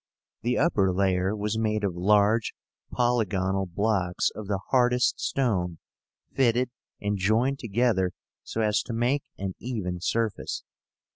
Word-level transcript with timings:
The 0.41 0.57
upper 0.57 0.91
layer 0.91 1.35
was 1.35 1.59
made 1.59 1.83
of 1.83 1.93
large 1.95 2.55
polygonal 2.91 3.67
blocks 3.67 4.31
of 4.33 4.47
the 4.47 4.59
hardest 4.71 5.19
stone, 5.19 5.77
fitted 6.33 6.71
and 6.99 7.19
joined 7.19 7.59
together 7.59 8.11
so 8.41 8.61
as 8.61 8.81
to 8.81 8.93
make 8.93 9.21
an 9.37 9.53
even 9.59 9.99
surface. 10.01 10.63